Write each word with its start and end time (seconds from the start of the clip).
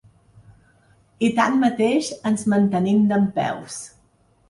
I 1.27 1.29
tanmateix 1.41 2.09
ens 2.33 2.49
mantenim 2.57 3.09
dempeus. 3.15 3.83